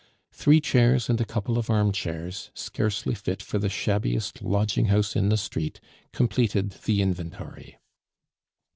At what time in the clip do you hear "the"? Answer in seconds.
3.59-3.69, 5.29-5.37, 6.85-7.03